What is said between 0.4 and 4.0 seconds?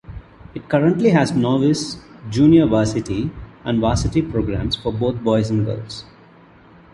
It currently has Novice, Junior Varsity, and